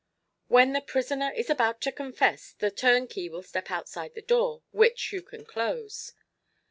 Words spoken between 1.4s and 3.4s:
about to confess, the turnkey